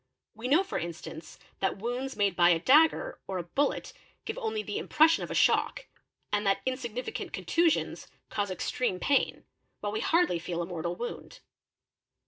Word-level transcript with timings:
We 0.33 0.47
know 0.47 0.63
| 0.63 0.63
for 0.63 0.79
instance 0.79 1.37
that 1.59 1.77
wounds 1.77 2.15
made 2.15 2.35
by 2.35 2.49
a 2.49 2.57
dagger 2.57 3.19
or 3.27 3.37
a 3.37 3.43
bullet 3.43 3.93
give 4.25 4.35
only 4.39 4.63
the: 4.63 4.79
impression 4.79 5.23
of 5.23 5.29
a 5.29 5.35
shock; 5.35 5.85
and 6.33 6.43
that 6.43 6.63
insignificant 6.65 7.33
contusions 7.33 8.07
cause 8.27 8.49
extreme 8.49 8.99
pain, 8.99 9.45
while 9.79 9.91
we 9.91 9.99
hardly 9.99 10.39
feel 10.39 10.63
a 10.63 10.65
mortal 10.65 10.95
wound. 10.95 11.41